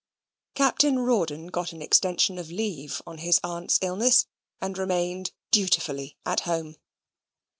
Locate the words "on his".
3.05-3.39